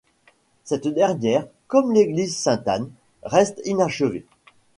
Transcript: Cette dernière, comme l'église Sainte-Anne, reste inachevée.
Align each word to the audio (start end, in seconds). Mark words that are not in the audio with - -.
Cette 0.63 0.87
dernière, 0.87 1.45
comme 1.67 1.93
l'église 1.93 2.35
Sainte-Anne, 2.35 2.89
reste 3.21 3.61
inachevée. 3.65 4.25